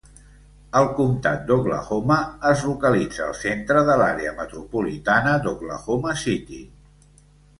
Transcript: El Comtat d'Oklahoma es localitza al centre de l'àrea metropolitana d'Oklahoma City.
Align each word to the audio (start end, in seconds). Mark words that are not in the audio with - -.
El 0.77 0.87
Comtat 0.99 1.43
d'Oklahoma 1.49 2.17
es 2.53 2.63
localitza 2.69 3.21
al 3.27 3.35
centre 3.41 3.83
de 3.91 3.99
l'àrea 4.01 4.33
metropolitana 4.41 5.35
d'Oklahoma 5.45 6.17
City. 6.23 6.65